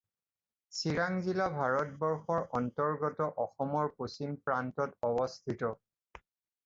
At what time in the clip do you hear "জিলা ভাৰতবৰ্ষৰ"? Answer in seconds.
1.25-2.41